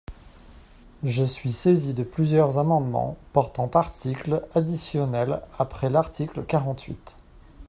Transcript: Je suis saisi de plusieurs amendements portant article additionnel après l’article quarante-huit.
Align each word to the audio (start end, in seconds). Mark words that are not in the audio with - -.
Je 1.03 1.23
suis 1.23 1.51
saisi 1.51 1.93
de 1.93 2.01
plusieurs 2.01 2.57
amendements 2.57 3.17
portant 3.33 3.67
article 3.75 4.41
additionnel 4.55 5.41
après 5.59 5.91
l’article 5.91 6.43
quarante-huit. 6.43 7.17